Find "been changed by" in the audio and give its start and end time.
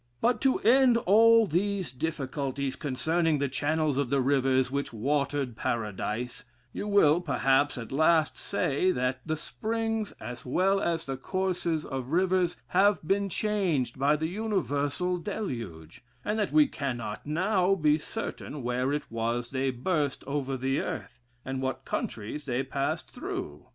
13.07-14.15